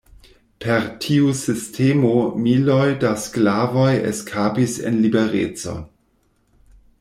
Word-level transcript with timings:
Per 0.63 0.85
tiu 1.03 1.27
sistemo 1.41 2.13
miloj 2.45 2.87
da 3.03 3.11
sklavoj 3.25 3.93
eskapis 4.13 4.75
en 4.91 4.99
liberecon. 5.05 5.85